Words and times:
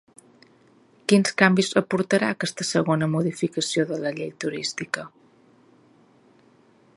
Quins 1.11 1.33
canvis 1.41 1.69
aportarà 1.81 2.29
aquesta 2.35 2.67
segona 2.69 3.11
modificació 3.17 3.85
de 3.93 4.01
la 4.07 4.15
llei 4.17 4.33
turística? 4.45 5.05